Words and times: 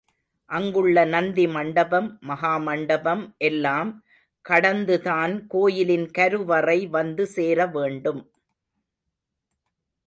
அங்குள்ள 0.49 1.03
நந்தி 1.05 1.47
மண்டபம், 1.47 2.07
மகா 2.21 2.57
மண்டபம் 2.57 3.35
எல்லாம் 3.37 3.91
கடந்துதான் 4.45 5.47
கோயிலின் 5.47 6.11
கருவறை 6.11 6.79
வந்து 6.87 7.25
சேரவேண்டும். 7.35 8.21